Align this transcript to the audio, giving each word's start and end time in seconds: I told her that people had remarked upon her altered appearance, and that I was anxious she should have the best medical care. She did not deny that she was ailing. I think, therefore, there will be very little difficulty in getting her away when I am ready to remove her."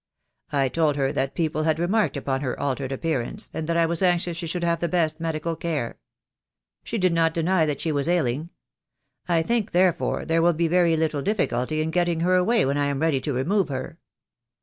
I 0.51 0.67
told 0.67 0.95
her 0.95 1.13
that 1.13 1.35
people 1.35 1.61
had 1.61 1.77
remarked 1.77 2.17
upon 2.17 2.41
her 2.41 2.59
altered 2.59 2.91
appearance, 2.91 3.51
and 3.53 3.69
that 3.69 3.77
I 3.77 3.85
was 3.85 4.01
anxious 4.01 4.35
she 4.35 4.47
should 4.47 4.63
have 4.63 4.79
the 4.79 4.87
best 4.87 5.19
medical 5.19 5.55
care. 5.55 5.99
She 6.83 6.97
did 6.97 7.13
not 7.13 7.35
deny 7.35 7.67
that 7.67 7.79
she 7.79 7.91
was 7.91 8.07
ailing. 8.09 8.49
I 9.27 9.43
think, 9.43 9.73
therefore, 9.73 10.25
there 10.25 10.41
will 10.41 10.53
be 10.53 10.67
very 10.67 10.97
little 10.97 11.21
difficulty 11.21 11.81
in 11.83 11.91
getting 11.91 12.21
her 12.21 12.33
away 12.33 12.65
when 12.65 12.79
I 12.79 12.87
am 12.87 12.99
ready 12.99 13.21
to 13.21 13.31
remove 13.33 13.69
her." 13.69 13.99